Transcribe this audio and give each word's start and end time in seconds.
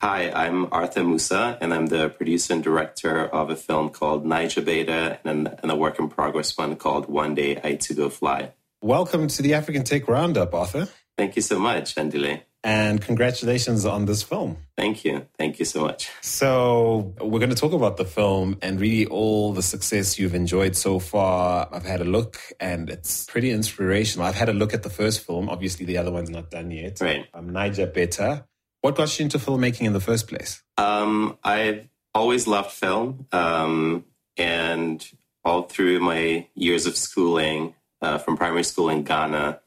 Hi, 0.00 0.30
I'm 0.30 0.68
Arthur 0.70 1.00
Musah, 1.00 1.58
and 1.60 1.74
I'm 1.74 1.86
the 1.86 2.08
producer 2.08 2.52
and 2.52 2.62
director 2.62 3.26
of 3.26 3.50
a 3.50 3.56
film 3.56 3.88
called 3.88 4.24
Naija 4.24 4.64
Beta 4.64 5.18
and, 5.24 5.52
and 5.60 5.72
a 5.72 5.74
work 5.74 5.98
in 5.98 6.08
progress 6.08 6.56
one 6.56 6.76
called 6.76 7.08
One 7.08 7.34
Day 7.34 7.60
I 7.64 7.74
Too 7.74 7.94
Go 7.94 8.08
Fly. 8.08 8.52
Welcome 8.80 9.26
to 9.26 9.42
the 9.42 9.54
African 9.54 9.82
Tech 9.82 10.06
Roundup, 10.06 10.54
Arthur. 10.54 10.86
Thank 11.16 11.34
you 11.34 11.42
so 11.42 11.58
much, 11.58 11.96
Andile. 11.96 12.42
And 12.62 13.02
congratulations 13.02 13.84
on 13.84 14.04
this 14.04 14.22
film. 14.22 14.58
Thank 14.76 15.04
you. 15.04 15.26
Thank 15.36 15.58
you 15.58 15.64
so 15.64 15.80
much. 15.80 16.12
So, 16.20 17.12
we're 17.20 17.40
going 17.40 17.50
to 17.50 17.56
talk 17.56 17.72
about 17.72 17.96
the 17.96 18.04
film 18.04 18.56
and 18.62 18.80
really 18.80 19.06
all 19.06 19.52
the 19.52 19.62
success 19.62 20.16
you've 20.16 20.36
enjoyed 20.36 20.76
so 20.76 21.00
far. 21.00 21.68
I've 21.72 21.84
had 21.84 22.00
a 22.00 22.04
look 22.04 22.38
and 22.60 22.88
it's 22.88 23.24
pretty 23.24 23.50
inspirational. 23.50 24.28
I've 24.28 24.36
had 24.36 24.48
a 24.48 24.52
look 24.52 24.74
at 24.74 24.84
the 24.84 24.90
first 24.90 25.26
film. 25.26 25.48
Obviously, 25.48 25.86
the 25.86 25.98
other 25.98 26.12
one's 26.12 26.30
not 26.30 26.52
done 26.52 26.70
yet. 26.70 27.00
Right. 27.00 27.26
Um, 27.34 27.50
Naija 27.50 27.92
Beta. 27.92 28.44
What 28.80 28.96
got 28.96 29.18
you 29.18 29.24
into 29.24 29.38
filmmaking 29.38 29.86
in 29.86 29.92
the 29.92 30.00
first 30.00 30.28
place? 30.28 30.62
Um, 30.76 31.36
I've 31.42 31.88
always 32.14 32.46
loved 32.46 32.70
film. 32.70 33.26
Um, 33.32 34.04
and 34.36 35.04
all 35.44 35.62
through 35.62 36.00
my 36.00 36.46
years 36.54 36.86
of 36.86 36.96
schooling, 36.96 37.74
uh, 38.00 38.18
from 38.18 38.36
primary 38.36 38.62
school 38.62 38.88
in 38.88 39.02
Ghana, 39.02 39.60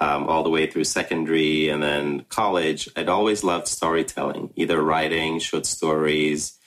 um, 0.00 0.28
all 0.28 0.42
the 0.42 0.50
way 0.50 0.66
through 0.66 0.84
secondary 0.84 1.68
and 1.68 1.82
then 1.82 2.26
college, 2.28 2.88
I'd 2.96 3.08
always 3.08 3.42
loved 3.44 3.68
storytelling, 3.68 4.52
either 4.56 4.82
writing 4.82 5.38
short 5.38 5.66
stories 5.66 6.58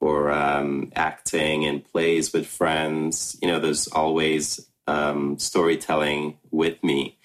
or 0.00 0.30
um, 0.30 0.92
acting 0.94 1.62
in 1.62 1.80
plays 1.80 2.32
with 2.32 2.46
friends. 2.46 3.36
You 3.40 3.48
know, 3.48 3.60
there's 3.60 3.88
always 3.88 4.66
um, 4.86 5.38
storytelling 5.38 6.38
with 6.50 6.82
me. 6.82 7.18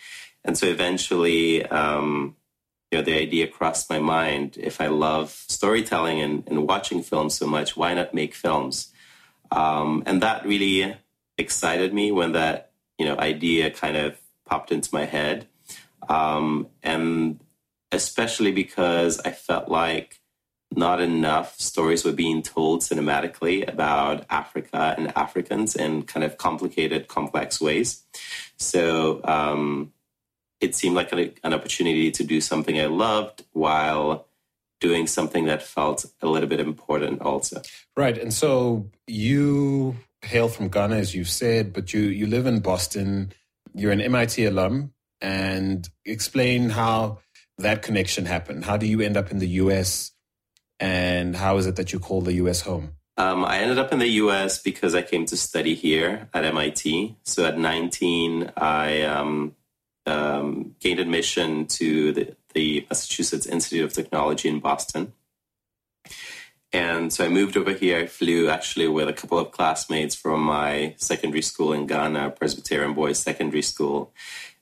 And 0.45 0.58
so 0.58 0.67
eventually, 0.67 1.66
um, 1.66 2.37
you 2.91 2.98
know, 2.98 3.04
the 3.04 3.20
idea 3.20 3.48
crossed 3.48 3.90
my 3.90 4.00
mind 4.00 4.58
if 4.58 4.80
I 4.80 4.88
love 4.88 5.32
storytelling 5.32 6.22
and, 6.22 6.44
and 6.48 6.68
watching 6.68 7.04
films 7.04 7.36
so 7.36 7.45
much, 7.45 7.75
why 7.75 7.94
not 7.94 8.14
make 8.14 8.34
films? 8.34 8.94
Um, 9.52 10.03
and 10.06 10.22
that 10.22 10.45
really 10.45 10.95
excited 11.38 11.94
me 11.94 12.11
when 12.11 12.31
that, 12.34 12.72
you 12.98 13.06
know, 13.06 13.17
idea 13.17 13.72
kind 13.72 13.98
of 13.98 14.20
popped 14.45 14.72
into 14.72 14.89
my 14.94 15.06
head. 15.06 15.48
Um, 16.08 16.67
and 16.81 17.39
especially 17.92 18.52
because 18.52 19.20
I 19.20 19.31
felt 19.31 19.67
like 19.67 20.22
not 20.76 21.02
enough 21.02 21.59
stories 21.59 22.04
were 22.04 22.11
being 22.11 22.42
told 22.42 22.81
cinematically 22.81 23.67
about 23.67 24.26
Africa 24.30 24.95
and 24.98 25.16
Africans 25.17 25.76
in 25.76 26.04
kind 26.04 26.23
of 26.23 26.38
complicated, 26.38 27.08
complex 27.08 27.59
ways. 27.59 28.04
So, 28.58 29.22
um, 29.23 29.94
it 30.59 30.75
seemed 30.75 30.95
like 30.95 31.13
a, 31.13 31.33
an 31.44 31.53
opportunity 31.53 32.11
to 32.11 32.23
do 32.23 32.41
something 32.41 32.80
I 32.80 32.86
loved 32.86 33.44
while 33.53 34.27
doing 34.80 35.08
something 35.08 35.45
that 35.45 35.64
felt 35.64 36.05
a 36.22 36.27
little 36.27 36.49
bit 36.49 36.59
important 36.59 37.22
also. 37.22 37.61
Right. 37.95 38.17
And 38.17 38.33
so 38.33 38.89
you 39.08 39.95
hail 40.22 40.49
from 40.49 40.69
Ghana, 40.69 40.95
as 40.95 41.16
you've 41.16 41.30
said, 41.30 41.73
but 41.73 41.94
you, 41.94 42.02
you 42.02 42.27
live 42.27 42.45
in 42.45 42.59
Boston. 42.59 43.31
You're 43.73 43.91
an 43.91 44.02
MIT 44.02 44.45
alum 44.45 44.94
and 45.22 45.88
explain 46.05 46.69
how 46.69 47.19
that 47.58 47.81
connection 47.81 48.25
happened. 48.25 48.66
How 48.66 48.77
do 48.77 48.86
you 48.86 49.02
end 49.02 49.17
up 49.17 49.31
in 49.31 49.39
the 49.39 49.47
US 49.47 50.11
and 50.80 51.36
how 51.36 51.58
is 51.58 51.66
it 51.66 51.75
that 51.77 51.92
you 51.92 51.99
call 51.99 52.21
the 52.21 52.33
US 52.33 52.61
home? 52.61 52.94
Um, 53.17 53.44
I 53.45 53.58
ended 53.59 53.80
up 53.80 53.92
in 53.92 53.97
the 53.97 54.08
US 54.08 54.61
because 54.61 54.94
I 54.94 55.02
came 55.02 55.25
to 55.25 55.38
study 55.38 55.73
here 55.73 56.30
at 56.36 56.45
MIT. 56.45 57.16
So 57.23 57.45
at 57.45 57.58
19, 57.58 58.52
I 58.55 59.02
um, 59.02 59.55
um, 60.08 60.75
gained 60.80 61.00
admission 61.00 61.66
to 61.67 62.11
the, 62.13 62.36
the 62.53 62.86
Massachusetts 62.89 63.45
Institute 63.45 63.86
of 63.86 63.94
Technology 63.94 64.49
in 64.49 64.59
Boston. 64.59 65.14
And 66.73 67.14
so 67.14 67.25
I 67.25 67.30
moved 67.30 67.55
over 67.55 67.73
here. 67.73 67.99
I 67.99 68.08
flew 68.08 68.49
actually 68.49 68.88
with 68.88 69.08
a 69.08 69.14
couple 69.14 69.39
of 69.39 69.52
classmates 69.52 70.16
from 70.16 70.41
my 70.41 70.95
secondary 70.97 71.42
school 71.42 71.71
in 71.71 71.87
Ghana, 71.87 72.32
Presbyterian 72.32 72.93
Boys 72.93 73.20
Secondary 73.20 73.61
School, 73.61 74.11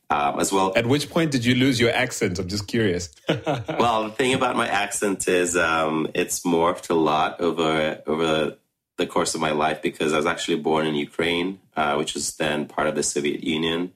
um, 0.09 0.39
as 0.39 0.51
well. 0.51 0.71
At 0.75 0.85
which 0.85 1.09
point 1.09 1.31
did 1.31 1.43
you 1.43 1.55
lose 1.55 1.79
your 1.79 1.91
accent? 1.91 2.37
I'm 2.37 2.47
just 2.47 2.67
curious. 2.67 3.09
well, 3.27 4.03
the 4.03 4.11
thing 4.11 4.35
about 4.35 4.55
my 4.55 4.67
accent 4.67 5.27
is 5.27 5.57
um, 5.57 6.07
it's 6.13 6.41
morphed 6.41 6.91
a 6.91 6.93
lot 6.93 7.41
over 7.41 8.01
over 8.05 8.55
the 8.97 9.07
course 9.07 9.35
of 9.35 9.41
my 9.41 9.51
life 9.51 9.81
because 9.81 10.13
I 10.13 10.17
was 10.17 10.25
actually 10.25 10.57
born 10.57 10.85
in 10.85 10.95
Ukraine, 10.95 11.59
uh, 11.75 11.95
which 11.95 12.13
was 12.13 12.37
then 12.37 12.65
part 12.67 12.87
of 12.87 12.95
the 12.95 13.03
Soviet 13.03 13.43
Union 13.43 13.91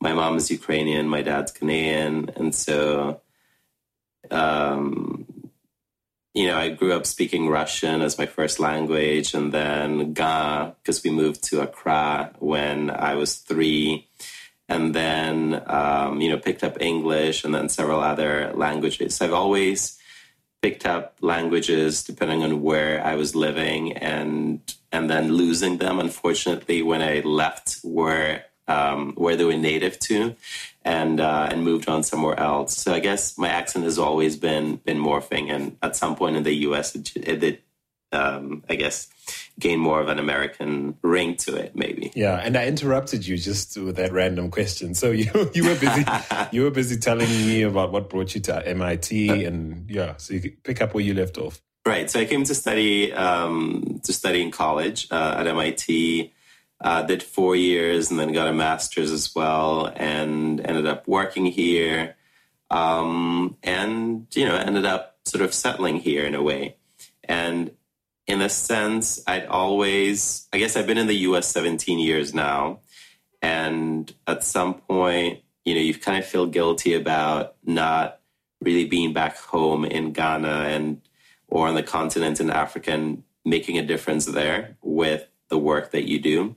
my 0.00 0.12
mom 0.12 0.36
is 0.36 0.50
Ukrainian, 0.50 1.08
my 1.08 1.22
dad's 1.22 1.52
Canadian, 1.52 2.30
and 2.36 2.54
so, 2.54 3.20
um, 4.30 5.26
you 6.34 6.46
know, 6.46 6.56
I 6.56 6.68
grew 6.68 6.92
up 6.92 7.06
speaking 7.06 7.48
Russian 7.48 8.00
as 8.00 8.18
my 8.18 8.26
first 8.26 8.60
language, 8.60 9.34
and 9.34 9.52
then 9.52 10.12
Ga 10.12 10.72
because 10.82 11.02
we 11.02 11.10
moved 11.10 11.42
to 11.44 11.62
Accra 11.62 12.32
when 12.38 12.90
I 12.90 13.14
was 13.14 13.36
three, 13.36 14.08
and 14.68 14.94
then 14.94 15.62
um, 15.66 16.20
you 16.20 16.30
know 16.30 16.38
picked 16.38 16.62
up 16.62 16.80
English 16.80 17.44
and 17.44 17.54
then 17.54 17.68
several 17.68 18.00
other 18.00 18.52
languages. 18.54 19.16
So 19.16 19.26
I've 19.26 19.32
always 19.32 19.98
picked 20.62 20.86
up 20.86 21.16
languages 21.20 22.02
depending 22.02 22.42
on 22.42 22.62
where 22.62 23.04
I 23.04 23.14
was 23.14 23.34
living 23.34 23.96
and 23.96 24.60
and 24.90 25.08
then 25.08 25.32
losing 25.32 25.78
them 25.78 25.98
unfortunately 25.98 26.82
when 26.82 27.02
I 27.02 27.20
left 27.20 27.78
where 27.82 28.44
um, 28.68 29.14
where 29.14 29.36
they 29.36 29.44
were 29.44 29.56
native 29.56 29.98
to, 30.00 30.36
and 30.84 31.20
uh, 31.20 31.48
and 31.50 31.64
moved 31.64 31.88
on 31.88 32.02
somewhere 32.02 32.38
else. 32.38 32.76
So 32.76 32.92
I 32.92 33.00
guess 33.00 33.36
my 33.36 33.48
accent 33.48 33.84
has 33.84 33.98
always 33.98 34.36
been 34.36 34.76
been 34.76 34.98
morphing, 34.98 35.50
and 35.50 35.76
at 35.82 35.96
some 35.96 36.14
point 36.14 36.36
in 36.36 36.42
the 36.42 36.54
U.S., 36.68 36.94
it, 36.94 37.16
it 37.16 37.40
did, 37.40 37.58
um, 38.12 38.62
I 38.68 38.76
guess, 38.76 39.08
gain 39.58 39.80
more 39.80 40.00
of 40.00 40.08
an 40.08 40.18
American 40.18 40.96
ring 41.02 41.36
to 41.36 41.56
it, 41.56 41.74
maybe. 41.74 42.12
Yeah, 42.14 42.36
and 42.36 42.56
I 42.56 42.66
interrupted 42.66 43.26
you 43.26 43.36
just 43.36 43.76
with 43.76 43.96
that 43.96 44.12
random 44.12 44.50
question. 44.50 44.94
So 44.94 45.10
you 45.22 45.30
you 45.54 45.64
were 45.64 45.74
busy 45.74 46.04
you 46.52 46.62
were 46.62 46.70
busy 46.70 46.98
telling 46.98 47.28
me 47.28 47.62
about 47.62 47.90
what 47.90 48.10
brought 48.10 48.34
you 48.34 48.40
to 48.42 48.68
MIT, 48.68 49.30
uh, 49.30 49.48
and 49.48 49.90
yeah, 49.90 50.16
so 50.18 50.34
you 50.34 50.40
could 50.40 50.62
pick 50.62 50.80
up 50.80 50.94
where 50.94 51.04
you 51.04 51.14
left 51.14 51.38
off. 51.38 51.60
Right. 51.86 52.10
So 52.10 52.20
I 52.20 52.26
came 52.26 52.44
to 52.44 52.54
study 52.54 53.14
um, 53.14 54.00
to 54.04 54.12
study 54.12 54.42
in 54.42 54.50
college 54.50 55.08
uh, 55.10 55.36
at 55.38 55.46
MIT. 55.46 56.34
Uh, 56.80 57.02
did 57.02 57.22
four 57.22 57.56
years 57.56 58.10
and 58.10 58.20
then 58.20 58.32
got 58.32 58.46
a 58.46 58.52
master's 58.52 59.10
as 59.10 59.34
well, 59.34 59.92
and 59.96 60.64
ended 60.64 60.86
up 60.86 61.08
working 61.08 61.46
here, 61.46 62.14
um, 62.70 63.56
and 63.64 64.26
you 64.36 64.44
know 64.44 64.54
ended 64.54 64.86
up 64.86 65.16
sort 65.24 65.42
of 65.42 65.52
settling 65.52 65.96
here 65.96 66.24
in 66.24 66.34
a 66.34 66.42
way. 66.42 66.76
And 67.24 67.72
in 68.28 68.40
a 68.40 68.48
sense, 68.48 69.20
I'd 69.26 69.46
always, 69.46 70.46
I 70.52 70.58
guess, 70.58 70.76
I've 70.76 70.86
been 70.86 70.98
in 70.98 71.06
the 71.06 71.16
U.S. 71.28 71.48
17 71.48 71.98
years 71.98 72.32
now, 72.32 72.80
and 73.42 74.12
at 74.26 74.44
some 74.44 74.74
point, 74.74 75.40
you 75.64 75.74
know, 75.74 75.80
you 75.80 75.94
kind 75.94 76.18
of 76.18 76.26
feel 76.26 76.46
guilty 76.46 76.94
about 76.94 77.56
not 77.64 78.20
really 78.60 78.84
being 78.84 79.12
back 79.12 79.36
home 79.36 79.84
in 79.84 80.12
Ghana 80.12 80.66
and 80.68 81.00
or 81.48 81.68
on 81.68 81.74
the 81.74 81.82
continent 81.82 82.40
in 82.40 82.50
Africa 82.50 82.92
and 82.92 83.22
making 83.44 83.78
a 83.78 83.86
difference 83.86 84.26
there 84.26 84.76
with 84.82 85.26
the 85.48 85.58
work 85.58 85.92
that 85.92 86.08
you 86.08 86.18
do. 86.20 86.54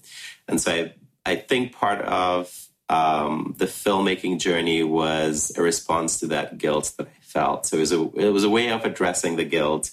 And 0.47 0.59
so 0.59 0.72
I, 0.72 0.94
I 1.25 1.35
think 1.35 1.74
part 1.74 2.02
of 2.02 2.68
um, 2.90 3.56
the 3.57 3.66
filmmaking 3.66 4.40
journey 4.40 4.84
was 4.84 5.52
a 5.57 5.62
response 5.62 6.19
to 6.19 6.28
that 6.28 6.57
guilt 6.57 6.94
that 6.97 7.07
I 7.07 7.19
felt. 7.22 7.66
So 7.66 7.78
it 7.78 7.79
was 7.79 7.91
a, 7.94 8.02
it 8.16 8.29
was 8.29 8.44
a 8.44 8.50
way 8.50 8.69
of 8.69 8.84
addressing 8.84 9.38
the 9.38 9.46
guilt. 9.46 9.91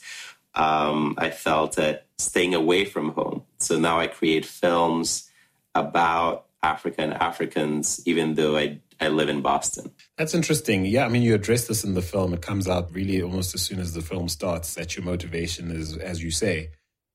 Um, 0.54 1.14
I 1.18 1.30
felt 1.30 1.78
at 1.78 2.06
staying 2.18 2.54
away 2.54 2.84
from 2.84 3.12
home. 3.12 3.44
So 3.58 3.78
now 3.78 4.00
I 4.00 4.08
create 4.08 4.44
films 4.44 5.30
about 5.74 6.46
Africa 6.62 7.02
and 7.02 7.14
Africans, 7.14 8.00
even 8.06 8.34
though 8.34 8.56
I 8.56 8.80
I 9.00 9.08
live 9.08 9.28
in 9.28 9.42
Boston. 9.42 9.92
That's 10.16 10.34
interesting. 10.34 10.84
Yeah, 10.84 11.04
I 11.04 11.08
mean, 11.08 11.22
you 11.22 11.34
address 11.34 11.68
this 11.68 11.84
in 11.84 11.94
the 11.94 12.02
film. 12.02 12.34
It 12.34 12.42
comes 12.42 12.66
out 12.66 12.92
really 12.92 13.22
almost 13.22 13.54
as 13.54 13.62
soon 13.62 13.78
as 13.78 13.94
the 13.94 14.02
film 14.02 14.28
starts 14.28 14.74
that 14.74 14.96
your 14.96 15.04
motivation 15.04 15.70
is, 15.70 15.96
as 15.96 16.22
you 16.22 16.32
say, 16.32 16.70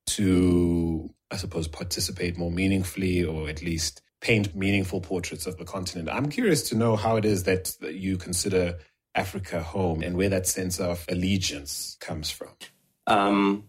to 0.08 1.14
I 1.34 1.38
suppose, 1.38 1.68
participate 1.68 2.38
more 2.38 2.52
meaningfully 2.52 3.24
or 3.24 3.50
at 3.50 3.64
least 3.64 4.04
paint 4.22 4.56
meaningful 4.56 5.02
portraits 5.02 5.48
of 5.48 5.58
the 5.58 5.66
continent. 5.66 6.08
I'm 6.10 6.30
curious 6.30 6.70
to 6.70 6.78
know 6.78 6.96
how 6.96 7.18
it 7.18 7.26
is 7.26 7.44
that 7.44 7.76
you 7.82 8.18
consider 8.18 8.78
Africa 9.16 9.64
home 9.64 10.04
and 10.04 10.16
where 10.16 10.30
that 10.30 10.46
sense 10.46 10.80
of 10.80 11.06
allegiance 11.10 11.98
comes 12.00 12.30
from. 12.30 12.50
Um, 13.08 13.64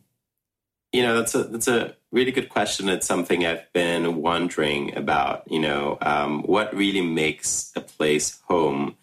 you 0.92 1.02
know, 1.02 1.16
that's 1.16 1.34
a 1.34 1.44
that's 1.44 1.66
a 1.66 1.96
really 2.12 2.32
good 2.32 2.50
question. 2.50 2.90
It's 2.90 3.06
something 3.06 3.46
I've 3.46 3.72
been 3.72 4.16
wondering 4.16 4.94
about. 4.94 5.50
You 5.50 5.60
know, 5.60 5.96
um, 6.02 6.42
what 6.42 6.76
really 6.76 7.00
makes 7.00 7.72
a 7.74 7.80
place 7.80 8.40
home, 8.46 8.96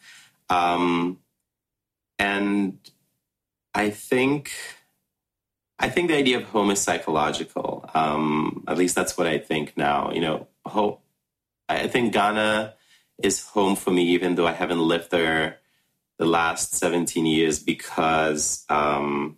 um, 0.50 1.18
and 2.20 2.78
I 3.74 3.90
think 3.90 4.52
I 5.82 5.90
think 5.90 6.10
the 6.10 6.18
idea 6.18 6.38
of 6.38 6.44
home 6.44 6.70
is 6.70 6.80
psychological. 6.80 7.90
Um, 7.94 8.64
at 8.68 8.78
least 8.78 8.96
that's 8.96 9.18
what 9.18 9.28
I 9.28 9.40
think 9.40 9.76
now. 9.76 10.12
You 10.12 10.22
know, 10.22 10.48
home, 10.66 10.98
I 11.68 11.88
think 11.88 12.14
Ghana 12.14 12.76
is 13.22 13.44
home 13.48 13.76
for 13.76 13.92
me, 13.92 14.04
even 14.10 14.36
though 14.36 14.48
I 14.48 14.54
haven't 14.54 14.80
lived 14.80 15.10
there 15.10 15.58
the 16.20 16.26
last 16.26 16.76
17 16.76 17.26
years 17.26 17.58
because 17.58 18.64
um, 18.70 19.38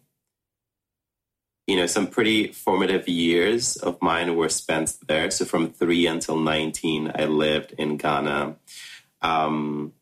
you 1.68 1.78
know, 1.78 1.86
some 1.86 2.08
pretty 2.08 2.52
formative 2.52 3.08
years 3.08 3.78
of 3.78 4.02
mine 4.02 4.36
were 4.36 4.50
spent 4.50 4.98
there. 5.08 5.32
So 5.32 5.46
from 5.46 5.70
three 5.70 6.06
until 6.08 6.38
19, 6.38 7.12
I 7.16 7.26
lived 7.26 7.74
in 7.78 7.96
Ghana. 7.98 8.58
Um, 9.22 9.94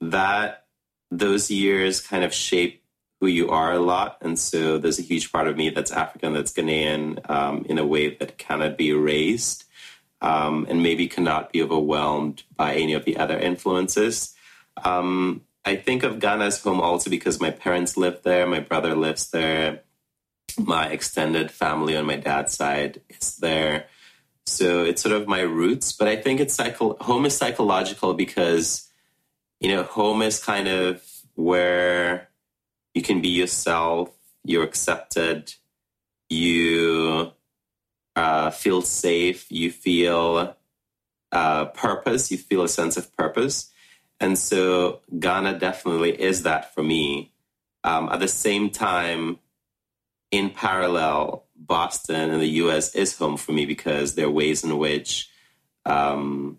that, 0.00 0.66
those 1.10 1.50
years 1.50 2.02
kind 2.02 2.22
of 2.22 2.34
shape 2.34 2.82
who 3.20 3.26
you 3.26 3.50
are 3.50 3.72
a 3.72 3.80
lot. 3.80 4.18
And 4.20 4.38
so 4.38 4.78
there's 4.78 4.98
a 4.98 5.02
huge 5.02 5.32
part 5.32 5.48
of 5.48 5.56
me 5.56 5.70
that's 5.70 5.90
African, 5.90 6.34
that's 6.34 6.52
Ghanaian 6.52 7.28
um, 7.28 7.64
in 7.68 7.78
a 7.78 7.86
way 7.86 8.14
that 8.14 8.38
cannot 8.38 8.78
be 8.78 8.90
erased 8.90 9.64
um, 10.20 10.66
and 10.68 10.82
maybe 10.82 11.08
cannot 11.08 11.52
be 11.52 11.62
overwhelmed 11.62 12.44
by 12.56 12.74
any 12.74 12.92
of 12.92 13.04
the 13.04 13.16
other 13.16 13.38
influences. 13.38 14.34
Um, 14.84 15.42
I 15.64 15.76
think 15.76 16.02
of 16.02 16.20
Ghana 16.20 16.44
as 16.44 16.62
home 16.62 16.80
also 16.80 17.10
because 17.10 17.40
my 17.40 17.50
parents 17.50 17.96
live 17.96 18.22
there, 18.22 18.46
my 18.46 18.60
brother 18.60 18.94
lives 18.94 19.30
there, 19.30 19.82
my 20.58 20.88
extended 20.88 21.50
family 21.50 21.96
on 21.96 22.06
my 22.06 22.16
dad's 22.16 22.56
side 22.56 23.00
is 23.08 23.36
there. 23.36 23.86
So 24.46 24.84
it's 24.84 25.02
sort 25.02 25.14
of 25.14 25.28
my 25.28 25.40
roots, 25.40 25.92
but 25.92 26.08
I 26.08 26.16
think 26.16 26.40
it's 26.40 26.54
psycho- 26.54 26.96
home 27.00 27.26
is 27.26 27.36
psychological 27.36 28.14
because 28.14 28.88
you 29.60 29.68
know 29.68 29.82
home 29.82 30.22
is 30.22 30.42
kind 30.42 30.68
of 30.68 31.02
where 31.34 32.28
you 32.94 33.02
can 33.02 33.20
be 33.20 33.28
yourself, 33.28 34.10
you're 34.44 34.64
accepted, 34.64 35.54
you 36.28 37.32
uh, 38.16 38.50
feel 38.50 38.82
safe, 38.82 39.50
you 39.50 39.70
feel 39.70 40.56
uh, 41.32 41.64
purpose, 41.66 42.30
you 42.30 42.38
feel 42.38 42.62
a 42.62 42.68
sense 42.68 42.96
of 42.96 43.14
purpose. 43.16 43.70
And 44.20 44.38
so 44.38 45.00
Ghana 45.18 45.58
definitely 45.58 46.20
is 46.20 46.42
that 46.42 46.74
for 46.74 46.82
me. 46.82 47.32
Um, 47.84 48.08
at 48.08 48.20
the 48.20 48.28
same 48.28 48.70
time, 48.70 49.38
in 50.30 50.50
parallel, 50.50 51.44
Boston 51.56 52.30
and 52.30 52.40
the 52.40 52.62
US 52.62 52.94
is 52.94 53.16
home 53.16 53.36
for 53.36 53.52
me 53.52 53.66
because 53.66 54.14
there 54.14 54.26
are 54.26 54.30
ways 54.30 54.64
in 54.64 54.76
which 54.78 55.30
um, 55.86 56.58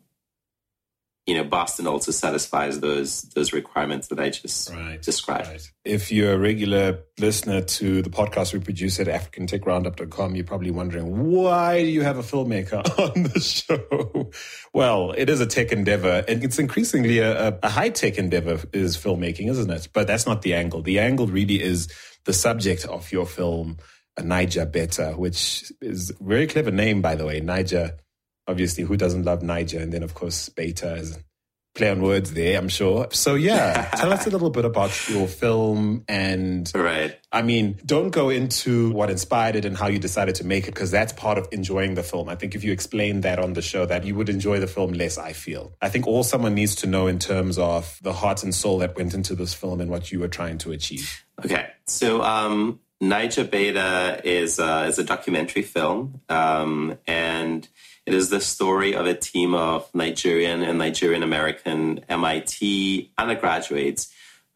you 1.30 1.36
know, 1.36 1.44
Boston 1.44 1.86
also 1.86 2.12
satisfies 2.12 2.80
those 2.80 3.22
those 3.36 3.54
requirements 3.54 4.08
that 4.08 4.20
I 4.20 4.32
just 4.32 4.72
right, 4.72 5.00
described. 5.00 5.48
Right. 5.48 5.72
If 5.86 6.12
you're 6.12 6.34
a 6.34 6.40
regular 6.40 7.02
listener 7.20 7.62
to 7.62 8.02
the 8.02 8.10
podcast 8.10 8.52
we 8.52 8.60
produce 8.60 9.00
at 9.00 9.06
AfricanTechRoundup.com, 9.06 10.36
you're 10.36 10.44
probably 10.44 10.72
wondering 10.72 11.32
why 11.32 11.84
do 11.84 11.88
you 11.88 12.02
have 12.02 12.18
a 12.18 12.24
filmmaker 12.24 12.82
on 13.16 13.24
the 13.24 13.40
show? 13.40 14.32
well, 14.74 15.12
it 15.12 15.30
is 15.30 15.40
a 15.40 15.46
tech 15.46 15.72
endeavor, 15.72 16.26
and 16.28 16.44
it's 16.44 16.58
increasingly 16.58 17.20
a, 17.20 17.60
a 17.62 17.70
high 17.70 17.90
tech 17.90 18.18
endeavor 18.18 18.60
is 18.74 18.98
filmmaking, 18.98 19.52
isn't 19.52 19.70
it? 19.70 19.90
But 19.94 20.08
that's 20.08 20.26
not 20.26 20.42
the 20.42 20.56
angle. 20.56 20.82
The 20.82 20.98
angle 20.98 21.28
really 21.28 21.62
is 21.62 21.94
the 22.26 22.34
subject 22.34 22.86
of 22.86 23.12
your 23.12 23.28
film, 23.28 23.78
Naija 24.18 24.72
Beta, 24.72 25.14
which 25.16 25.72
is 25.80 26.10
a 26.10 26.24
very 26.24 26.48
clever 26.48 26.72
name, 26.72 27.04
by 27.04 27.14
the 27.14 27.28
way, 27.28 27.40
Naija 27.40 28.00
obviously, 28.50 28.84
who 28.84 28.98
doesn't 28.98 29.24
love 29.24 29.42
Naija? 29.42 29.82
And 29.82 29.94
then, 29.94 30.04
of 30.04 30.14
course, 30.14 30.50
Beta 30.50 30.96
is 30.96 31.18
play 31.76 31.90
on 31.90 32.02
words 32.02 32.34
there, 32.34 32.58
I'm 32.58 32.68
sure. 32.68 33.08
So 33.12 33.36
yeah, 33.36 33.90
tell 33.96 34.12
us 34.12 34.28
a 34.28 34.30
little 34.30 34.50
bit 34.50 34.66
about 34.66 34.92
your 35.10 35.28
film 35.28 36.04
and 36.08 36.70
right. 36.76 37.18
I 37.32 37.42
mean, 37.42 37.80
don't 37.86 38.10
go 38.10 38.30
into 38.30 38.92
what 38.92 39.10
inspired 39.10 39.56
it 39.56 39.66
and 39.66 39.78
how 39.78 39.88
you 39.88 40.00
decided 40.00 40.36
to 40.36 40.46
make 40.46 40.68
it 40.68 40.74
because 40.74 40.92
that's 40.92 41.14
part 41.14 41.38
of 41.38 41.48
enjoying 41.52 41.94
the 41.94 42.04
film. 42.04 42.28
I 42.28 42.36
think 42.36 42.56
if 42.56 42.64
you 42.64 42.72
explain 42.72 43.22
that 43.22 43.40
on 43.40 43.54
the 43.54 43.62
show 43.62 43.86
that 43.86 44.04
you 44.04 44.16
would 44.16 44.30
enjoy 44.30 44.60
the 44.60 44.68
film 44.68 44.92
less, 44.94 45.18
I 45.18 45.34
feel. 45.34 45.74
I 45.82 45.90
think 45.90 46.08
all 46.08 46.24
someone 46.24 46.56
needs 46.56 46.76
to 46.76 46.88
know 46.88 47.08
in 47.08 47.20
terms 47.20 47.58
of 47.58 48.00
the 48.02 48.14
heart 48.14 48.44
and 48.44 48.54
soul 48.54 48.80
that 48.80 48.98
went 48.98 49.14
into 49.14 49.36
this 49.36 49.54
film 49.54 49.80
and 49.80 49.90
what 49.90 50.12
you 50.12 50.20
were 50.20 50.28
trying 50.28 50.58
to 50.60 50.72
achieve. 50.72 51.26
Okay. 51.46 51.68
So 51.88 52.22
um 52.24 52.80
Naija 53.02 53.50
Beta 53.50 54.20
is 54.26 54.60
uh, 54.60 54.86
is 54.90 55.00
a 55.00 55.04
documentary 55.06 55.62
film 55.62 56.20
um 56.28 56.98
and 57.08 57.19
it 58.10 58.16
is 58.16 58.32
the 58.32 58.42
story 58.42 58.96
of 58.96 59.06
a 59.06 59.14
team 59.14 59.54
of 59.54 59.94
Nigerian 59.94 60.64
and 60.64 60.80
Nigerian 60.80 61.22
American 61.22 62.00
MIT 62.10 63.12
undergraduates 63.20 64.12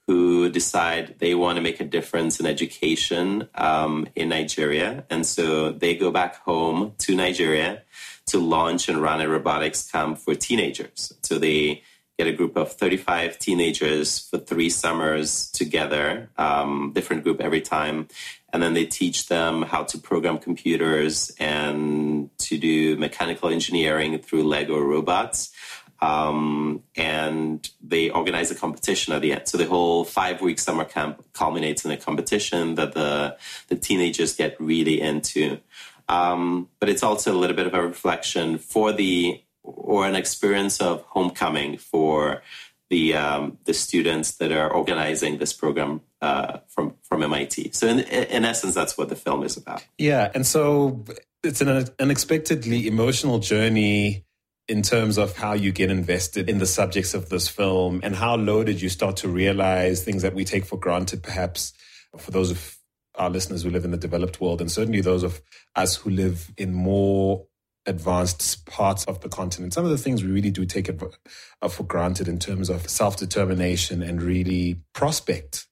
who 0.07 0.49
decide 0.49 1.19
they 1.19 1.35
want 1.35 1.57
to 1.57 1.61
make 1.61 1.79
a 1.79 1.83
difference 1.83 2.39
in 2.39 2.47
education 2.47 3.47
um, 3.53 4.07
in 4.15 4.29
Nigeria. 4.29 5.05
And 5.11 5.23
so 5.23 5.71
they 5.71 5.93
go 5.95 6.09
back 6.09 6.37
home 6.37 6.95
to 6.97 7.15
Nigeria 7.15 7.83
to 8.25 8.39
launch 8.39 8.89
and 8.89 8.99
run 8.99 9.21
a 9.21 9.29
robotics 9.29 9.91
camp 9.91 10.17
for 10.17 10.33
teenagers. 10.33 11.13
So 11.21 11.37
they 11.37 11.83
get 12.17 12.25
a 12.25 12.33
group 12.33 12.57
of 12.57 12.73
35 12.73 13.37
teenagers 13.37 14.17
for 14.17 14.39
three 14.39 14.71
summers 14.71 15.51
together, 15.51 16.31
um, 16.39 16.91
different 16.95 17.23
group 17.23 17.39
every 17.39 17.61
time. 17.61 18.07
And 18.53 18.63
then 18.63 18.73
they 18.73 18.85
teach 18.85 19.27
them 19.27 19.63
how 19.63 19.83
to 19.83 19.97
program 19.97 20.37
computers 20.37 21.31
and 21.39 22.29
to 22.37 22.57
do 22.57 22.95
mechanical 22.95 23.49
engineering 23.49 24.19
through 24.19 24.43
Lego 24.43 24.79
robots. 24.79 25.51
Um, 25.99 26.83
and 26.95 27.67
they 27.81 28.09
organize 28.09 28.51
a 28.51 28.55
competition 28.55 29.13
at 29.13 29.21
the 29.21 29.33
end. 29.33 29.47
So 29.47 29.57
the 29.57 29.65
whole 29.65 30.05
five 30.05 30.41
week 30.41 30.59
summer 30.59 30.85
camp 30.85 31.25
culminates 31.33 31.83
in 31.83 31.91
a 31.91 31.97
competition 31.97 32.75
that 32.75 32.93
the, 32.93 33.37
the 33.69 33.75
teenagers 33.75 34.35
get 34.35 34.55
really 34.59 35.01
into. 35.01 35.59
Um, 36.07 36.69
but 36.79 36.89
it's 36.89 37.03
also 37.03 37.33
a 37.33 37.39
little 37.39 37.55
bit 37.55 37.67
of 37.67 37.73
a 37.73 37.81
reflection 37.81 38.57
for 38.57 38.91
the 38.91 39.41
or 39.63 40.05
an 40.05 40.15
experience 40.15 40.81
of 40.81 41.01
homecoming 41.03 41.77
for 41.77 42.43
the 42.89 43.15
um, 43.15 43.57
the 43.63 43.73
students 43.73 44.31
that 44.33 44.51
are 44.51 44.69
organizing 44.69 45.37
this 45.37 45.53
program 45.53 46.01
uh, 46.23 46.59
from 46.67 46.95
from 47.03 47.21
MIT. 47.21 47.71
So 47.73 47.87
in 47.87 47.99
in 47.99 48.45
essence, 48.45 48.73
that's 48.73 48.97
what 48.97 49.09
the 49.09 49.15
film 49.15 49.43
is 49.43 49.57
about. 49.57 49.85
Yeah, 49.97 50.31
and 50.33 50.47
so 50.47 51.03
it's 51.43 51.61
an 51.61 51.87
unexpectedly 51.99 52.87
emotional 52.87 53.39
journey 53.39 54.25
in 54.69 54.81
terms 54.81 55.17
of 55.17 55.35
how 55.35 55.51
you 55.51 55.73
get 55.73 55.91
invested 55.91 56.49
in 56.49 56.59
the 56.59 56.65
subjects 56.65 57.13
of 57.13 57.27
this 57.27 57.49
film 57.49 57.99
and 58.01 58.15
how 58.15 58.37
loaded 58.37 58.81
you 58.81 58.87
start 58.87 59.17
to 59.17 59.27
realize 59.27 60.01
things 60.01 60.21
that 60.21 60.33
we 60.33 60.45
take 60.45 60.63
for 60.63 60.79
granted, 60.79 61.21
perhaps 61.21 61.73
for 62.17 62.31
those 62.31 62.49
of 62.49 62.77
our 63.15 63.29
listeners 63.29 63.63
who 63.63 63.69
live 63.69 63.83
in 63.83 63.91
the 63.91 63.97
developed 63.97 64.39
world, 64.39 64.61
and 64.61 64.71
certainly 64.71 65.01
those 65.01 65.23
of 65.23 65.41
us 65.75 65.97
who 65.97 66.09
live 66.09 66.51
in 66.57 66.73
more 66.73 67.45
advanced 67.85 68.65
parts 68.65 69.03
of 69.05 69.19
the 69.19 69.27
continent. 69.27 69.73
Some 69.73 69.83
of 69.83 69.91
the 69.91 69.97
things 69.97 70.23
we 70.23 70.31
really 70.31 70.51
do 70.51 70.65
take 70.65 70.89
uh, 70.89 71.67
for 71.67 71.83
granted 71.83 72.29
in 72.29 72.39
terms 72.39 72.69
of 72.69 72.89
self 72.89 73.17
determination 73.17 74.01
and 74.01 74.21
really 74.21 74.79
prospect, 74.93 75.67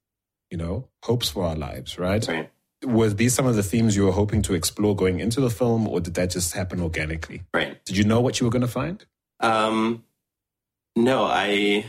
you 0.51 0.57
know, 0.57 0.87
hopes 1.03 1.29
for 1.29 1.45
our 1.45 1.55
lives, 1.55 1.97
right? 1.97 2.25
right? 2.27 2.49
Were 2.83 3.09
these 3.09 3.33
some 3.33 3.47
of 3.47 3.55
the 3.55 3.63
themes 3.63 3.95
you 3.95 4.05
were 4.05 4.11
hoping 4.11 4.41
to 4.43 4.53
explore 4.53 4.95
going 4.95 5.19
into 5.19 5.41
the 5.41 5.49
film, 5.49 5.87
or 5.87 5.99
did 5.99 6.13
that 6.15 6.29
just 6.29 6.53
happen 6.53 6.81
organically? 6.81 7.43
Right. 7.53 7.83
Did 7.85 7.97
you 7.97 8.03
know 8.03 8.21
what 8.21 8.39
you 8.39 8.45
were 8.45 8.51
going 8.51 8.61
to 8.61 8.67
find? 8.67 9.03
Um, 9.39 10.03
no, 10.95 11.23
I 11.23 11.85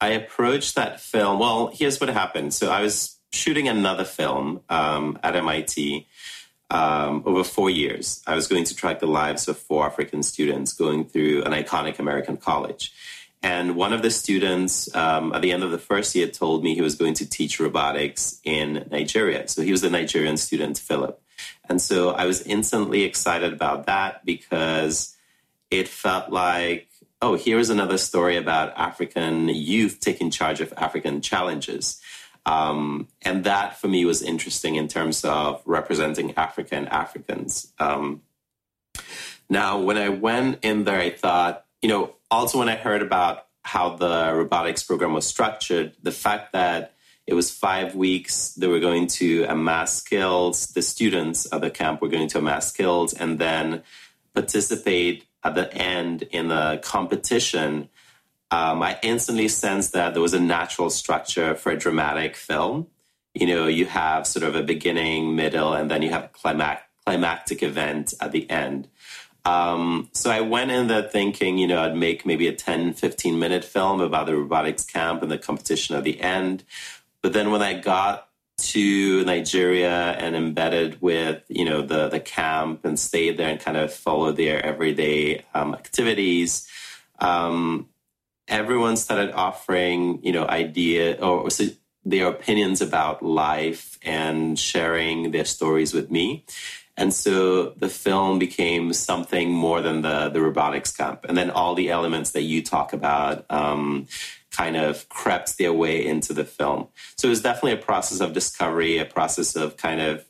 I 0.00 0.08
approached 0.08 0.74
that 0.74 1.00
film. 1.00 1.38
Well, 1.38 1.70
here's 1.72 2.00
what 2.00 2.10
happened. 2.10 2.52
So 2.52 2.70
I 2.70 2.82
was 2.82 3.16
shooting 3.32 3.68
another 3.68 4.04
film 4.04 4.60
um, 4.68 5.18
at 5.22 5.36
MIT 5.36 6.06
um, 6.70 7.22
over 7.26 7.44
four 7.44 7.70
years, 7.70 8.22
I 8.26 8.34
was 8.34 8.48
going 8.48 8.64
to 8.64 8.74
track 8.74 9.00
the 9.00 9.06
lives 9.06 9.46
of 9.48 9.56
four 9.56 9.86
African 9.86 10.22
students 10.22 10.72
going 10.72 11.04
through 11.04 11.44
an 11.44 11.52
iconic 11.52 11.98
American 11.98 12.36
college. 12.36 12.92
And 13.46 13.76
one 13.76 13.92
of 13.92 14.02
the 14.02 14.10
students 14.10 14.92
um, 14.92 15.32
at 15.32 15.40
the 15.40 15.52
end 15.52 15.62
of 15.62 15.70
the 15.70 15.78
first 15.78 16.16
year 16.16 16.26
told 16.26 16.64
me 16.64 16.74
he 16.74 16.80
was 16.80 16.96
going 16.96 17.14
to 17.14 17.30
teach 17.30 17.60
robotics 17.60 18.40
in 18.42 18.88
Nigeria. 18.90 19.46
So 19.46 19.62
he 19.62 19.70
was 19.70 19.82
the 19.82 19.88
Nigerian 19.88 20.36
student, 20.36 20.76
Philip. 20.78 21.22
And 21.68 21.80
so 21.80 22.10
I 22.10 22.26
was 22.26 22.42
instantly 22.42 23.04
excited 23.04 23.52
about 23.52 23.86
that 23.86 24.24
because 24.24 25.16
it 25.70 25.86
felt 25.86 26.32
like, 26.32 26.88
oh, 27.22 27.36
here's 27.36 27.70
another 27.70 27.98
story 27.98 28.36
about 28.36 28.76
African 28.76 29.48
youth 29.48 30.00
taking 30.00 30.32
charge 30.32 30.60
of 30.60 30.74
African 30.76 31.20
challenges. 31.20 32.00
Um, 32.46 33.06
and 33.22 33.44
that 33.44 33.78
for 33.78 33.86
me 33.86 34.04
was 34.04 34.22
interesting 34.22 34.74
in 34.74 34.88
terms 34.88 35.24
of 35.24 35.62
representing 35.64 36.34
African 36.36 36.88
Africans. 36.88 37.72
Um, 37.78 38.22
now, 39.48 39.78
when 39.78 39.98
I 39.98 40.08
went 40.08 40.64
in 40.64 40.82
there, 40.82 40.98
I 40.98 41.10
thought, 41.10 41.65
you 41.82 41.88
know, 41.88 42.14
also 42.30 42.58
when 42.58 42.68
I 42.68 42.76
heard 42.76 43.02
about 43.02 43.46
how 43.62 43.96
the 43.96 44.32
robotics 44.34 44.82
program 44.82 45.12
was 45.12 45.26
structured, 45.26 45.94
the 46.02 46.12
fact 46.12 46.52
that 46.52 46.94
it 47.26 47.34
was 47.34 47.50
five 47.50 47.94
weeks, 47.94 48.54
they 48.54 48.68
were 48.68 48.78
going 48.78 49.08
to 49.08 49.44
amass 49.44 49.94
skills, 49.94 50.68
the 50.68 50.82
students 50.82 51.46
at 51.52 51.60
the 51.60 51.70
camp 51.70 52.00
were 52.00 52.08
going 52.08 52.28
to 52.28 52.38
amass 52.38 52.68
skills 52.68 53.12
and 53.12 53.38
then 53.38 53.82
participate 54.34 55.26
at 55.42 55.54
the 55.54 55.72
end 55.74 56.22
in 56.22 56.50
a 56.50 56.78
competition 56.82 57.88
um, 58.50 58.82
I 58.82 58.98
instantly 59.02 59.48
sensed 59.48 59.92
that 59.92 60.12
there 60.12 60.22
was 60.22 60.34
a 60.34 60.40
natural 60.40 60.90
structure 60.90 61.54
for 61.54 61.72
a 61.72 61.76
dramatic 61.76 62.36
film. 62.36 62.86
You 63.34 63.46
know, 63.46 63.66
you 63.66 63.86
have 63.86 64.26
sort 64.26 64.44
of 64.44 64.54
a 64.54 64.62
beginning, 64.62 65.34
middle, 65.34 65.72
and 65.72 65.90
then 65.90 66.02
you 66.02 66.10
have 66.10 66.24
a 66.24 66.62
climactic 67.04 67.62
event 67.62 68.14
at 68.20 68.32
the 68.32 68.48
end. 68.48 68.88
Um, 69.46 70.10
so 70.12 70.28
I 70.30 70.40
went 70.40 70.72
in 70.72 70.88
there 70.88 71.02
thinking, 71.02 71.56
you 71.56 71.68
know, 71.68 71.80
I'd 71.80 71.96
make 71.96 72.26
maybe 72.26 72.48
a 72.48 72.52
10, 72.52 72.94
15 72.94 73.38
minute 73.38 73.64
film 73.64 74.00
about 74.00 74.26
the 74.26 74.36
robotics 74.36 74.84
camp 74.84 75.22
and 75.22 75.30
the 75.30 75.38
competition 75.38 75.94
at 75.94 76.02
the 76.02 76.20
end. 76.20 76.64
But 77.22 77.32
then 77.32 77.52
when 77.52 77.62
I 77.62 77.74
got 77.74 78.28
to 78.58 79.24
Nigeria 79.24 80.12
and 80.12 80.34
embedded 80.34 81.00
with 81.02 81.42
you 81.48 81.64
know 81.64 81.82
the 81.82 82.08
the 82.08 82.20
camp 82.20 82.84
and 82.84 82.98
stayed 82.98 83.36
there 83.36 83.50
and 83.50 83.60
kind 83.60 83.76
of 83.76 83.92
followed 83.92 84.36
their 84.36 84.64
everyday 84.64 85.44
um, 85.54 85.74
activities. 85.74 86.66
Um, 87.18 87.88
everyone 88.48 88.96
started 88.96 89.32
offering 89.32 90.20
you 90.22 90.32
know 90.32 90.46
idea 90.46 91.22
or 91.22 91.48
their 92.04 92.28
opinions 92.28 92.80
about 92.80 93.22
life 93.22 93.98
and 94.02 94.58
sharing 94.58 95.32
their 95.32 95.44
stories 95.44 95.92
with 95.92 96.10
me. 96.10 96.46
And 96.96 97.12
so 97.12 97.70
the 97.70 97.88
film 97.88 98.38
became 98.38 98.92
something 98.92 99.50
more 99.50 99.82
than 99.82 100.02
the 100.02 100.30
the 100.30 100.40
robotics 100.40 100.92
camp, 100.92 101.26
and 101.28 101.36
then 101.36 101.50
all 101.50 101.74
the 101.74 101.90
elements 101.90 102.30
that 102.30 102.42
you 102.42 102.62
talk 102.62 102.92
about 102.92 103.44
um, 103.50 104.06
kind 104.50 104.76
of 104.76 105.08
crept 105.08 105.58
their 105.58 105.72
way 105.72 106.06
into 106.06 106.32
the 106.32 106.44
film. 106.44 106.88
So 107.16 107.28
it 107.28 107.30
was 107.30 107.42
definitely 107.42 107.72
a 107.72 107.84
process 107.84 108.20
of 108.20 108.32
discovery, 108.32 108.98
a 108.98 109.04
process 109.04 109.56
of 109.56 109.76
kind 109.76 110.00
of 110.00 110.24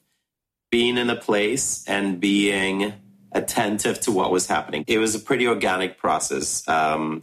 being 0.71 0.99
in 0.99 1.07
the 1.07 1.17
place 1.17 1.85
and 1.87 2.21
being 2.21 2.95
attentive 3.33 4.01
to 4.01 4.11
what 4.11 4.33
was 4.33 4.47
happening. 4.49 4.85
It 4.89 4.99
was 4.99 5.15
a 5.15 5.21
pretty 5.21 5.47
organic 5.47 5.99
process. 5.99 6.67
Um, 6.67 7.23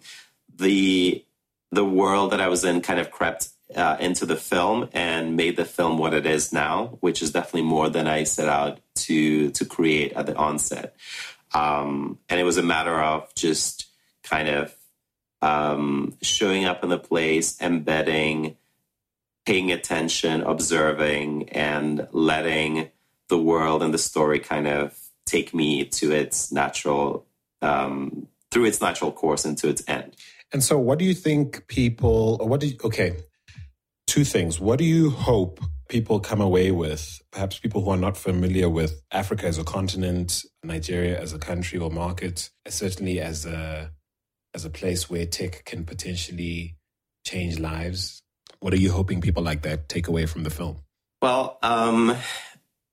the 0.55 1.25
the 1.71 1.83
world 1.83 2.31
that 2.31 2.39
I 2.39 2.47
was 2.47 2.63
in 2.63 2.81
kind 2.81 2.99
of 2.99 3.11
crept 3.11 3.49
uh, 3.75 3.97
into 3.99 4.25
the 4.25 4.35
film 4.35 4.89
and 4.93 5.35
made 5.35 5.57
the 5.57 5.65
film 5.65 5.97
what 5.97 6.13
it 6.13 6.25
is 6.25 6.53
now, 6.53 6.97
which 7.01 7.21
is 7.21 7.31
definitely 7.31 7.63
more 7.63 7.89
than 7.89 8.07
I 8.07 8.23
set 8.23 8.49
out 8.49 8.79
to 8.95 9.51
to 9.51 9.65
create 9.65 10.13
at 10.13 10.25
the 10.25 10.35
onset. 10.35 10.95
Um, 11.53 12.19
and 12.29 12.39
it 12.39 12.43
was 12.43 12.57
a 12.57 12.63
matter 12.63 12.99
of 12.99 13.33
just 13.35 13.87
kind 14.23 14.49
of 14.49 14.75
um, 15.41 16.15
showing 16.21 16.65
up 16.65 16.83
in 16.83 16.89
the 16.89 16.97
place, 16.97 17.59
embedding, 17.61 18.55
paying 19.45 19.71
attention, 19.71 20.41
observing, 20.41 21.49
and 21.49 22.07
letting 22.11 22.89
the 23.27 23.37
world 23.37 23.83
and 23.83 23.93
the 23.93 23.97
story 23.97 24.39
kind 24.39 24.67
of 24.67 24.97
take 25.25 25.53
me 25.53 25.85
to 25.85 26.11
its 26.11 26.51
natural 26.51 27.25
um, 27.61 28.27
through 28.51 28.65
its 28.65 28.81
natural 28.81 29.11
course 29.11 29.45
and 29.45 29.57
to 29.57 29.67
its 29.67 29.83
end. 29.87 30.15
And 30.51 30.63
so, 30.63 30.77
what 30.77 30.99
do 30.99 31.05
you 31.05 31.15
think 31.15 31.67
people, 31.67 32.37
or 32.39 32.47
what 32.47 32.59
do 32.59 32.67
you, 32.67 32.77
okay, 32.83 33.17
two 34.07 34.23
things. 34.23 34.59
What 34.59 34.79
do 34.79 34.85
you 34.85 35.09
hope 35.09 35.59
people 35.89 36.19
come 36.19 36.41
away 36.41 36.71
with? 36.71 37.21
Perhaps 37.31 37.59
people 37.59 37.81
who 37.81 37.91
are 37.91 37.97
not 37.97 38.17
familiar 38.17 38.69
with 38.69 39.01
Africa 39.11 39.47
as 39.47 39.57
a 39.57 39.63
continent, 39.63 40.43
Nigeria 40.63 41.19
as 41.19 41.33
a 41.33 41.39
country 41.39 41.79
or 41.79 41.89
market, 41.89 42.49
certainly 42.67 43.19
as 43.19 43.45
a 43.45 43.91
as 44.55 44.65
a 44.65 44.69
place 44.69 45.09
where 45.09 45.25
tech 45.25 45.65
can 45.65 45.83
potentially 45.83 46.77
change 47.25 47.59
lives. 47.59 48.21
What 48.59 48.73
are 48.73 48.77
you 48.77 48.91
hoping 48.91 49.19
people 49.19 49.43
like 49.43 49.63
that 49.63 49.89
take 49.89 50.07
away 50.07 50.25
from 50.25 50.43
the 50.43 50.49
film? 50.49 50.77
Well, 51.21 51.57
um, 51.63 52.15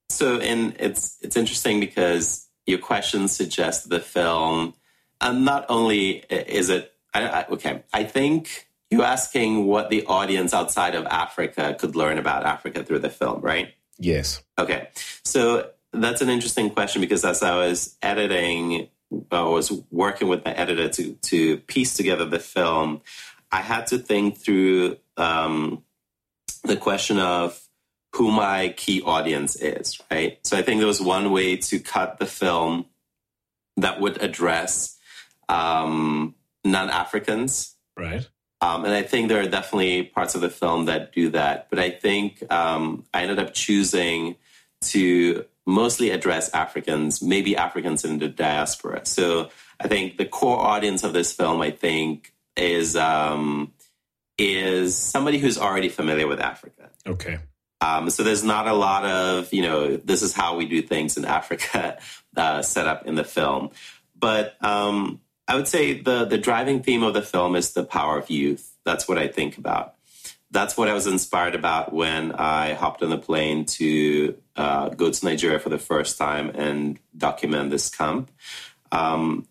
so 0.09 0.39
and 0.39 0.75
it's 0.79 1.19
it's 1.21 1.37
interesting 1.37 1.81
because 1.81 2.49
your 2.67 2.79
question 2.79 3.29
suggests 3.29 3.85
the 3.87 4.01
film. 4.01 4.75
And 5.21 5.45
not 5.45 5.67
only 5.69 6.25
is 6.31 6.71
it 6.71 6.93
I, 7.13 7.27
I, 7.27 7.47
okay, 7.49 7.83
I 7.93 8.05
think 8.05 8.69
you're 8.91 9.05
asking 9.05 9.67
what 9.67 9.89
the 9.89 10.05
audience 10.07 10.53
outside 10.53 10.95
of 10.95 11.07
Africa 11.07 11.77
could 11.79 11.95
learn 11.95 12.19
about 12.19 12.45
Africa 12.45 12.83
through 12.83 12.99
the 12.99 13.11
film, 13.11 13.41
right? 13.41 13.73
Yes. 13.99 14.43
Okay. 14.59 14.89
So 15.25 15.71
that's 15.93 16.23
an 16.23 16.29
interesting 16.29 16.71
question 16.71 17.01
because 17.01 17.25
as 17.25 17.43
I 17.43 17.57
was 17.57 17.97
editing, 18.03 18.89
I 19.31 19.43
was 19.43 19.73
working 19.91 20.29
with 20.29 20.45
my 20.45 20.53
editor 20.53 20.89
to 20.89 21.15
to 21.15 21.59
piece 21.59 21.95
together 21.95 22.25
the 22.25 22.39
film. 22.39 23.03
I 23.53 23.61
had 23.61 23.89
to 23.89 23.99
think 23.99 24.39
through 24.39 24.99
um, 25.17 25.83
the 26.65 26.77
question 26.77 27.19
of 27.19 27.61
who 28.15 28.31
my 28.31 28.75
key 28.77 29.03
audience 29.03 29.57
is, 29.57 30.01
right? 30.11 30.39
So 30.45 30.57
I 30.57 30.63
think 30.63 30.79
there 30.79 30.87
was 30.87 31.01
one 31.01 31.31
way 31.31 31.57
to 31.57 31.79
cut 31.79 32.19
the 32.19 32.27
film 32.27 32.87
that 33.77 34.01
would 34.01 34.23
address 34.23 34.99
um, 35.49 36.35
non 36.65 36.91
Africans, 36.91 37.77
right? 37.97 38.29
Um, 38.61 38.85
and 38.85 38.93
I 38.93 39.03
think 39.03 39.29
there 39.29 39.41
are 39.41 39.49
definitely 39.49 40.03
parts 40.03 40.35
of 40.35 40.43
the 40.43 40.51
film 40.51 40.87
that 40.87 41.13
do 41.13 41.31
that. 41.31 41.69
But 41.71 41.79
I 41.79 41.91
think 41.91 42.43
um, 42.53 43.05
I 43.15 43.23
ended 43.23 43.39
up 43.39 43.55
choosing 43.55 44.37
to 44.83 45.45
mostly 45.67 46.11
address 46.11 46.51
Africans, 46.51 47.23
maybe 47.23 47.57
Africans 47.57 48.05
in 48.05 48.19
the 48.19 48.29
diaspora. 48.29 49.07
So 49.07 49.51
I 49.79 49.89
think 49.89 50.19
the 50.19 50.27
core 50.27 50.59
audience 50.59 51.05
of 51.05 51.13
this 51.13 51.33
film, 51.33 51.63
I 51.63 51.71
think, 51.71 52.35
is 52.57 52.97
um, 52.97 53.73
is 54.37 54.97
somebody 54.97 55.39
who's 55.39 55.59
already 55.59 55.89
familiar 55.89 56.27
with 56.27 56.41
Africa. 56.41 56.91
Okay. 57.07 57.39
Um, 57.81 58.11
so 58.11 58.23
there's 58.23 58.45
not 58.45 58.67
a 58.67 58.75
lot 58.75 59.05
of 59.07 59.53
you 59.55 59.63
know 59.63 59.97
this 59.97 60.23
is 60.23 60.35
how 60.35 60.57
we 60.57 60.67
do 60.67 60.83
things 60.83 61.17
in 61.17 61.25
Africa 61.25 61.99
uh, 62.37 62.63
set 62.63 62.87
up 62.87 63.07
in 63.07 63.15
the 63.15 63.25
film, 63.25 63.71
but 64.19 64.63
um, 64.63 65.21
I 65.51 65.57
would 65.57 65.67
say 65.67 66.01
the 66.01 66.25
the 66.27 66.39
driving 66.39 66.81
theme 66.81 67.03
of 67.03 67.13
the 67.13 67.23
film 67.23 67.57
is 67.57 67.73
the 67.73 67.83
power 67.83 68.17
of 68.17 68.31
youth. 68.31 68.73
That's 68.85 69.09
what 69.09 69.19
I 69.19 69.27
think 69.27 69.59
about. 69.59 69.97
That's 70.53 70.77
what 70.77 70.89
I 70.89 70.95
was 70.95 71.09
inspired 71.09 71.57
about 71.57 71.93
when 71.93 72.31
I 72.31 72.75
hopped 72.75 73.03
on 73.03 73.11
the 73.11 73.19
plane 73.19 73.65
to 73.67 74.37
uh, 74.55 74.91
go 74.91 75.11
to 75.11 75.25
Nigeria 75.25 75.59
for 75.59 75.69
the 75.69 75.79
first 75.79 76.19
time 76.19 76.51
and 76.51 77.01
document 77.17 77.71
this 77.71 77.91
camp. 77.91 78.31
Um, 78.93 79.49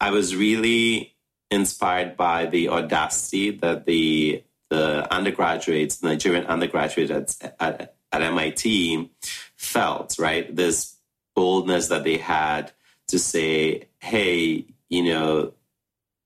I 0.00 0.12
was 0.12 0.34
really 0.34 1.14
inspired 1.50 2.16
by 2.16 2.46
the 2.46 2.70
audacity 2.70 3.50
that 3.50 3.84
the 3.84 4.42
the 4.70 5.12
undergraduates, 5.12 6.02
Nigerian 6.02 6.46
undergraduates 6.46 7.10
at, 7.42 7.54
at, 7.60 7.96
at 8.10 8.22
MIT 8.22 9.10
felt, 9.56 10.18
right? 10.18 10.56
This 10.56 10.96
boldness 11.34 11.88
that 11.88 12.02
they 12.02 12.16
had 12.16 12.72
to 13.08 13.18
say, 13.18 13.88
hey, 13.98 14.68
you 14.94 15.02
know, 15.02 15.52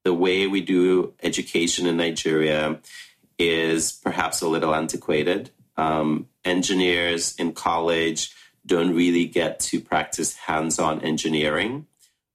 the 0.04 0.12
way 0.12 0.46
we 0.46 0.60
do 0.60 1.14
education 1.22 1.87
in 1.87 1.96
Nigeria 1.96 2.80
is 3.38 3.92
perhaps 3.92 4.42
a 4.42 4.48
little 4.48 4.75
antiquated. 4.75 5.50
Um, 5.76 6.28
engineers 6.44 7.34
in 7.37 7.52
college 7.52 8.34
don't 8.66 8.94
really 8.94 9.25
get 9.25 9.58
to 9.60 9.80
practice 9.80 10.37
hands 10.37 10.78
on 10.78 11.00
engineering 11.00 11.87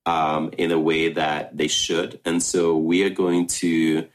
um, 0.07 0.49
in 0.57 0.71
a 0.71 0.79
way 0.79 1.13
that 1.13 1.55
they 1.55 1.67
should. 1.67 2.19
And 2.25 2.41
so 2.41 2.75
we 2.77 3.03
are 3.03 3.09
going 3.09 3.47
to 3.47 4.07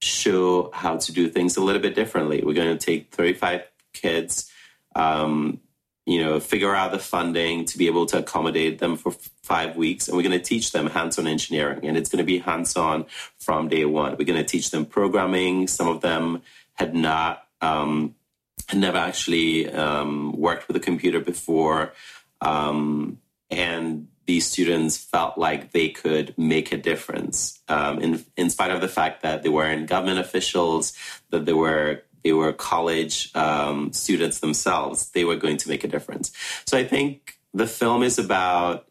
show 0.00 0.70
how 0.72 0.98
to 0.98 1.12
do 1.12 1.28
things 1.28 1.56
a 1.56 1.62
little 1.62 1.82
bit 1.82 1.96
differently. 1.96 2.42
We're 2.44 2.54
going 2.54 2.76
to 2.76 2.86
take 2.86 3.12
35 3.12 3.62
kids, 3.92 4.50
um, 4.94 5.60
you 6.06 6.22
know, 6.22 6.38
figure 6.38 6.74
out 6.74 6.92
the 6.92 6.98
funding 6.98 7.64
to 7.64 7.78
be 7.78 7.86
able 7.86 8.04
to 8.06 8.18
accommodate 8.18 8.78
them 8.78 8.96
for 8.96 9.12
five 9.42 9.74
weeks, 9.76 10.06
and 10.06 10.16
we're 10.16 10.22
going 10.22 10.38
to 10.38 10.44
teach 10.44 10.72
them 10.72 10.86
hands-on 10.86 11.26
engineering, 11.26 11.86
and 11.86 11.96
it's 11.96 12.10
going 12.10 12.18
to 12.18 12.24
be 12.24 12.38
hands-on 12.38 13.06
from 13.38 13.68
day 13.68 13.84
one. 13.86 14.16
We're 14.18 14.26
going 14.26 14.42
to 14.42 14.44
teach 14.44 14.70
them 14.70 14.84
programming. 14.84 15.66
Some 15.66 15.88
of 15.88 16.02
them 16.02 16.42
had 16.74 16.94
not, 16.94 17.46
um, 17.60 18.14
had 18.68 18.80
never 18.80 18.98
actually 18.98 19.70
um, 19.70 20.32
worked 20.32 20.68
with 20.68 20.76
a 20.76 20.80
computer 20.80 21.20
before, 21.20 21.94
um, 22.40 23.18
and 23.50 24.08
these 24.26 24.46
students 24.46 24.96
felt 24.96 25.36
like 25.36 25.72
they 25.72 25.90
could 25.90 26.34
make 26.38 26.72
a 26.72 26.78
difference, 26.78 27.60
um, 27.68 27.98
in 28.00 28.24
in 28.36 28.50
spite 28.50 28.70
of 28.70 28.80
the 28.80 28.88
fact 28.88 29.22
that 29.22 29.42
they 29.42 29.50
weren't 29.50 29.86
government 29.86 30.18
officials, 30.18 30.92
that 31.30 31.44
they 31.44 31.52
were 31.52 32.02
they 32.24 32.32
were 32.32 32.52
college 32.52 33.30
um, 33.34 33.92
students 33.92 34.40
themselves, 34.40 35.10
they 35.10 35.24
were 35.24 35.36
going 35.36 35.58
to 35.58 35.68
make 35.68 35.84
a 35.84 35.88
difference. 35.88 36.32
So 36.66 36.76
I 36.76 36.84
think 36.84 37.38
the 37.52 37.66
film 37.66 38.02
is 38.02 38.18
about 38.18 38.86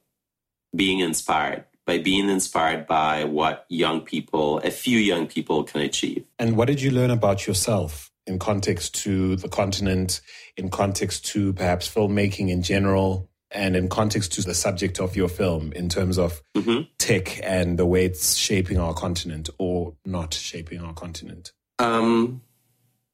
being 0.75 0.99
inspired, 0.99 1.65
by 1.85 1.97
being 1.97 2.29
inspired 2.29 2.87
by 2.87 3.25
what 3.25 3.65
young 3.67 4.01
people, 4.01 4.59
a 4.59 4.71
few 4.71 4.97
young 4.99 5.27
people 5.27 5.63
can 5.63 5.81
achieve. 5.81 6.25
And 6.39 6.55
what 6.55 6.67
did 6.67 6.81
you 6.81 6.91
learn 6.91 7.11
about 7.11 7.45
yourself 7.45 8.11
in 8.25 8.39
context 8.39 8.95
to 9.03 9.35
the 9.35 9.49
continent, 9.49 10.21
in 10.55 10.69
context 10.69 11.25
to 11.27 11.53
perhaps 11.53 11.93
filmmaking 11.93 12.49
in 12.49 12.61
general? 12.61 13.29
and 13.55 13.75
in 13.75 13.87
context 13.87 14.33
to 14.33 14.41
the 14.41 14.55
subject 14.55 14.99
of 14.99 15.15
your 15.15 15.27
film 15.27 15.71
in 15.73 15.87
terms 15.87 16.17
of 16.17 16.41
mm-hmm. 16.55 16.81
tech 16.97 17.39
and 17.43 17.77
the 17.77 17.85
way 17.85 18.03
it's 18.03 18.35
shaping 18.35 18.79
our 18.79 18.95
continent 18.95 19.47
or 19.59 19.93
not 20.05 20.33
shaping 20.33 20.81
our 20.81 20.93
continent? 20.93 21.51
Um, 21.77 22.41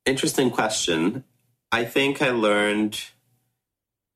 Interesting 0.10 0.50
question. 0.50 1.24
I 1.72 1.86
think 1.86 2.20
I 2.24 2.32
learned 2.32 3.00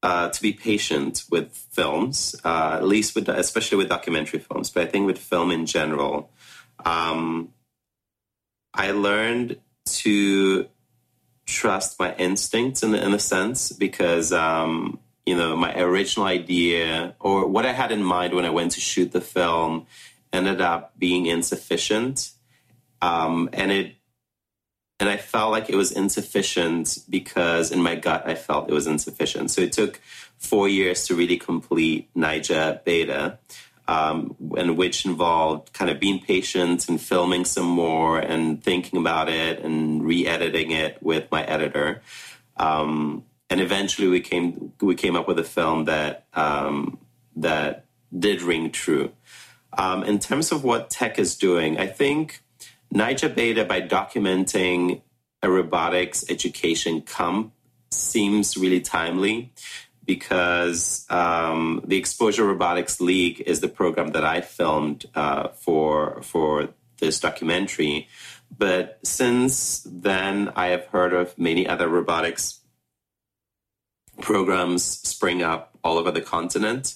uh, 0.02 0.30
to 0.30 0.42
be 0.42 0.52
patient 0.52 1.24
with 1.30 1.52
films, 1.52 2.36
uh, 2.44 2.78
at 2.78 2.84
least 2.84 3.14
with, 3.14 3.30
especially 3.30 3.78
with 3.78 3.90
documentary 3.90 4.40
films, 4.40 4.72
but 4.72 4.82
I 4.82 4.86
think 4.88 5.06
with 5.06 5.20
film 5.20 5.52
in 5.52 5.68
general. 5.68 6.32
Um, 6.84 7.54
I 8.74 8.90
learned 8.90 9.60
to 9.86 10.68
trust 11.46 12.00
my 12.00 12.16
instincts 12.16 12.82
in, 12.82 12.96
in 12.96 13.14
a 13.14 13.20
sense 13.20 13.72
because, 13.72 14.34
um, 14.34 15.00
you 15.28 15.38
know, 15.38 15.56
my 15.56 15.80
original 15.80 16.26
idea 16.26 17.16
or 17.20 17.46
what 17.46 17.68
I 17.68 17.72
had 17.72 17.92
in 17.92 18.04
mind 18.04 18.34
when 18.34 18.46
I 18.46 18.50
went 18.50 18.72
to 18.72 18.82
shoot 18.82 19.12
the 19.12 19.22
film 19.22 19.86
ended 20.34 20.60
up 20.60 20.98
being 20.98 21.28
insufficient. 21.28 22.32
Um, 23.00 23.48
and 23.54 23.72
it 23.72 23.96
and 25.00 25.10
I 25.10 25.18
felt 25.18 25.52
like 25.52 25.70
it 25.70 25.76
was 25.76 25.92
insufficient 25.92 27.00
because 27.10 27.72
in 27.72 27.82
my 27.82 27.96
gut 27.96 28.24
I 28.26 28.36
felt 28.36 28.70
it 28.70 28.74
was 28.74 28.88
insufficient. 28.88 29.52
So 29.52 29.62
it 29.62 29.72
took 29.72 30.00
four 30.38 30.68
years 30.68 31.08
to 31.08 31.16
really 31.16 31.38
complete 31.38 32.14
Naija 32.16 32.84
Beta, 32.84 33.40
um, 33.88 34.36
and 34.58 34.78
which 34.78 35.06
involved 35.06 35.74
kind 35.74 35.92
of 35.92 36.00
being 36.00 36.20
patient 36.20 36.88
and 36.88 37.02
filming 37.02 37.46
some 37.46 37.66
more 37.66 38.20
and 38.20 38.64
thinking 38.64 39.00
about 39.00 39.30
it 39.30 39.60
and 39.60 40.04
re-editing 40.06 40.72
it 40.72 41.02
with 41.02 41.30
my 41.32 41.44
editor. 41.44 42.02
Um, 42.58 43.26
and 43.50 43.60
eventually 43.60 44.08
we 44.08 44.20
came 44.20 44.74
we 44.82 44.96
came 44.96 45.16
up 45.16 45.28
with 45.28 45.40
a 45.40 45.44
film 45.44 45.86
that 45.86 46.26
um, 46.34 46.98
that 47.36 47.86
did 48.18 48.42
ring 48.42 48.72
true. 48.72 49.12
Um, 49.78 50.04
in 50.04 50.20
terms 50.20 50.52
of 50.52 50.64
what 50.64 50.90
tech 50.90 51.18
is 51.18 51.36
doing, 51.36 51.80
I 51.80 51.88
think 51.88 52.43
Naija 52.94 53.34
Beta, 53.34 53.66
by 53.66 53.82
documenting 53.82 55.02
a 55.42 55.50
robotics 55.50 56.24
education 56.30 57.02
comp, 57.02 57.54
seems 57.92 58.56
really 58.56 58.82
timely 58.82 59.52
because 60.06 61.06
um, 61.10 61.82
the 61.86 61.98
Exposure 61.98 62.46
Robotics 62.46 63.02
League 63.02 63.42
is 63.42 63.62
the 63.62 63.68
program 63.68 64.12
that 64.12 64.24
I 64.24 64.42
filmed 64.42 65.06
uh, 65.16 65.50
for 65.50 66.22
for 66.22 66.70
this 67.00 67.20
documentary. 67.20 68.08
But 68.56 69.00
since 69.04 69.82
then, 69.90 70.52
I 70.56 70.68
have 70.68 70.86
heard 70.88 71.14
of 71.14 71.38
many 71.38 71.66
other 71.68 71.88
robotics 71.88 72.60
programs 74.22 74.84
spring 74.84 75.42
up 75.42 75.78
all 75.84 75.98
over 75.98 76.12
the 76.12 76.22
continent. 76.22 76.96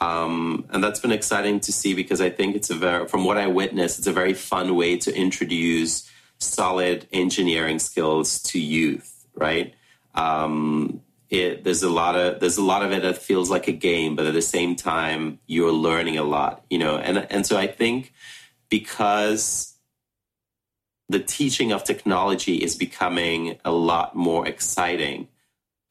Um, 0.00 0.66
and 0.70 0.84
that's 0.84 1.00
been 1.00 1.12
exciting 1.12 1.60
to 1.60 1.72
see 1.72 1.94
because 1.94 2.20
I 2.20 2.30
think 2.30 2.54
it's 2.54 2.70
a 2.70 2.74
very, 2.74 3.08
from 3.08 3.24
what 3.24 3.38
I 3.38 3.46
witnessed, 3.46 3.98
it's 3.98 4.06
a 4.06 4.12
very 4.12 4.34
fun 4.34 4.76
way 4.76 4.98
to 4.98 5.14
introduce 5.16 6.10
solid 6.38 7.06
engineering 7.12 7.78
skills 7.78 8.42
to 8.42 8.60
youth, 8.60 9.26
right? 9.34 9.74
Um, 10.14 11.02
it, 11.30 11.64
there's 11.64 11.82
a 11.82 11.90
lot 11.90 12.14
of 12.14 12.40
there's 12.40 12.58
a 12.58 12.62
lot 12.62 12.82
of 12.82 12.92
it 12.92 13.02
that 13.02 13.18
feels 13.18 13.50
like 13.50 13.68
a 13.68 13.72
game, 13.72 14.14
but 14.14 14.26
at 14.26 14.34
the 14.34 14.42
same 14.42 14.76
time, 14.76 15.40
you're 15.46 15.72
learning 15.72 16.18
a 16.18 16.22
lot, 16.22 16.64
you 16.70 16.78
know. 16.78 16.98
And 16.98 17.26
and 17.30 17.44
so 17.44 17.56
I 17.56 17.66
think 17.66 18.12
because 18.68 19.74
the 21.08 21.20
teaching 21.20 21.72
of 21.72 21.84
technology 21.84 22.56
is 22.56 22.76
becoming 22.76 23.58
a 23.64 23.72
lot 23.72 24.14
more 24.14 24.46
exciting. 24.46 25.28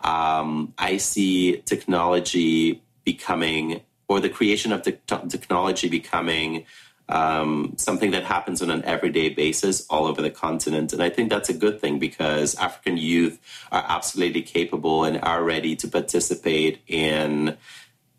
Um, 0.04 0.74
I 0.78 0.98
see 0.98 1.58
technology 1.66 2.82
becoming 3.04 3.82
or 4.08 4.20
the 4.20 4.30
creation 4.30 4.72
of 4.72 4.82
te- 4.84 4.98
technology 5.30 5.90
becoming 5.90 6.66
um, 7.08 7.74
something 7.78 8.12
that 8.12 8.24
happens 8.24 8.62
on 8.62 8.72
an 8.72 8.84
everyday 8.84 9.30
basis 9.30 9.86
all 9.90 10.08
over 10.08 10.22
the 10.22 10.32
continent. 10.32 10.92
And 10.92 11.04
I 11.04 11.10
think 11.10 11.30
that's 11.30 11.50
a 11.50 11.54
good 11.54 11.80
thing 11.80 12.00
because 12.00 12.56
African 12.56 12.98
youth 12.98 13.40
are 13.72 13.86
absolutely 13.88 14.42
capable 14.42 15.04
and 15.04 15.22
are 15.22 15.44
ready 15.44 15.76
to 15.78 15.88
participate 15.88 16.82
in 16.88 17.58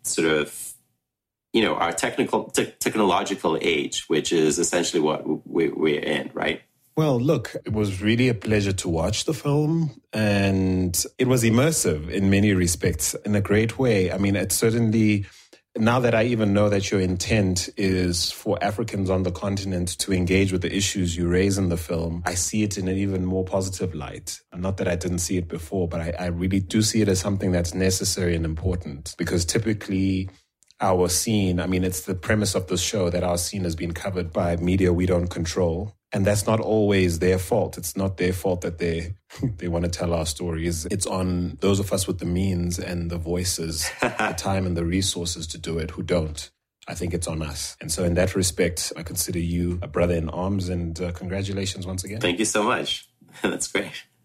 sort 0.03 0.27
of 0.27 0.73
you 1.53 1.61
know 1.61 1.75
our 1.75 1.91
technical 1.91 2.45
te- 2.45 2.73
technological 2.79 3.57
age, 3.61 4.07
which 4.07 4.31
is 4.31 4.59
essentially 4.59 5.01
what 5.01 5.47
we, 5.47 5.69
we're 5.69 5.99
in, 5.99 6.29
right? 6.33 6.61
Well, 6.95 7.19
look, 7.19 7.55
it 7.63 7.73
was 7.73 8.01
really 8.01 8.27
a 8.27 8.33
pleasure 8.33 8.73
to 8.73 8.89
watch 8.89 9.25
the 9.25 9.33
film, 9.33 10.01
and 10.13 11.03
it 11.19 11.27
was 11.27 11.43
immersive 11.43 12.09
in 12.09 12.29
many 12.29 12.53
respects 12.53 13.13
in 13.25 13.35
a 13.35 13.41
great 13.41 13.77
way. 13.77 14.11
I 14.11 14.17
mean, 14.17 14.35
it 14.35 14.51
certainly 14.51 15.25
now 15.79 15.99
that 15.99 16.15
I 16.15 16.23
even 16.25 16.53
know 16.53 16.69
that 16.69 16.91
your 16.91 16.99
intent 16.99 17.69
is 17.77 18.31
for 18.31 18.61
Africans 18.63 19.09
on 19.09 19.23
the 19.23 19.31
continent 19.31 19.97
to 19.99 20.13
engage 20.13 20.51
with 20.51 20.61
the 20.61 20.75
issues 20.75 21.17
you 21.17 21.27
raise 21.27 21.57
in 21.57 21.69
the 21.69 21.77
film, 21.77 22.23
I 22.25 22.35
see 22.35 22.63
it 22.63 22.77
in 22.77 22.87
an 22.87 22.97
even 22.97 23.25
more 23.25 23.43
positive 23.43 23.93
light. 23.95 24.39
Not 24.55 24.77
that 24.77 24.87
I 24.87 24.95
didn't 24.95 25.19
see 25.19 25.37
it 25.37 25.47
before, 25.47 25.87
but 25.87 26.01
I, 26.01 26.13
I 26.19 26.25
really 26.27 26.59
do 26.59 26.81
see 26.81 27.01
it 27.01 27.07
as 27.07 27.19
something 27.19 27.51
that's 27.51 27.73
necessary 27.73 28.35
and 28.35 28.45
important 28.45 29.15
because 29.17 29.45
typically 29.45 30.29
our 30.79 31.09
scene, 31.09 31.59
I 31.59 31.67
mean, 31.67 31.83
it's 31.83 32.01
the 32.01 32.15
premise 32.15 32.53
of 32.53 32.67
the 32.67 32.77
show 32.77 33.09
that 33.09 33.23
our 33.23 33.37
scene 33.37 33.63
has 33.63 33.75
been 33.75 33.93
covered 33.93 34.31
by 34.31 34.55
media 34.57 34.93
we 34.93 35.05
don't 35.07 35.27
control 35.27 35.96
and 36.13 36.25
that's 36.25 36.45
not 36.45 36.59
always 36.59 37.19
their 37.19 37.37
fault. 37.37 37.77
It's 37.77 37.97
not 37.97 38.17
their 38.17 38.33
fault 38.33 38.61
that 38.61 38.77
they 38.77 39.15
they 39.57 39.67
want 39.67 39.85
to 39.85 39.91
tell 39.91 40.13
our 40.13 40.25
stories. 40.25 40.85
It's 40.85 41.05
on 41.05 41.57
those 41.61 41.79
of 41.79 41.91
us 41.91 42.07
with 42.07 42.19
the 42.19 42.25
means 42.25 42.79
and 42.79 43.11
the 43.11 43.17
voices, 43.17 43.89
the 44.01 44.09
time 44.37 44.65
and 44.65 44.77
the 44.77 44.85
resources 44.85 45.47
to 45.47 45.57
do 45.57 45.77
it 45.77 45.91
who 45.91 46.03
don't. 46.03 46.49
I 46.89 46.95
think 46.95 47.13
it's 47.13 47.27
on 47.27 47.41
us. 47.41 47.75
And 47.81 47.91
so, 47.91 48.05
in 48.05 48.13
that 48.13 48.33
respect, 48.33 48.93
I 48.95 49.03
consider 49.03 49.39
you 49.39 49.77
a 49.81 49.87
brother 49.87 50.15
in 50.15 50.29
arms. 50.29 50.69
And 50.69 50.99
uh, 51.01 51.11
congratulations 51.11 51.85
once 51.85 52.05
again. 52.05 52.21
Thank 52.21 52.39
you 52.39 52.45
so 52.45 52.63
much. 52.63 53.09
That's 53.41 53.67
great. 53.67 53.91